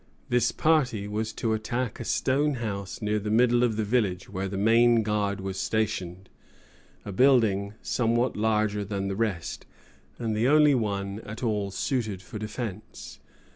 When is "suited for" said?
11.69-12.39